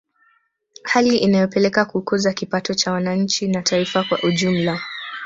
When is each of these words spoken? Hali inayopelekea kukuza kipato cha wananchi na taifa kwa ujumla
Hali 0.83 1.17
inayopelekea 1.17 1.85
kukuza 1.85 2.33
kipato 2.33 2.73
cha 2.73 2.91
wananchi 2.91 3.47
na 3.47 3.61
taifa 3.61 4.03
kwa 4.03 4.19
ujumla 4.23 4.79